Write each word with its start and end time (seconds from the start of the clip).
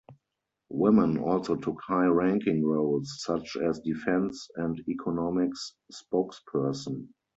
Women 0.71 1.19
also 1.19 1.55
took 1.57 1.79
high 1.85 2.07
ranking 2.07 2.65
roles 2.65 3.21
such 3.23 3.55
as 3.55 3.81
defence 3.81 4.49
and 4.55 4.79
economics 4.89 5.75
spokesperson. 5.93 7.09